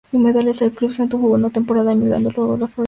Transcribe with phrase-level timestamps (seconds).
[0.11, 2.79] En el club "Santo" jugó una temporada, emigrando luego a La Florida de Tucumán.